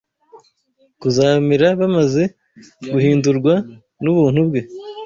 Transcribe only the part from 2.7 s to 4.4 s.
guhindurwa n’ubuntu